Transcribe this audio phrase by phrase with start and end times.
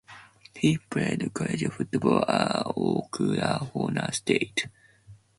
[0.55, 4.65] He played college football at Oklahoma State.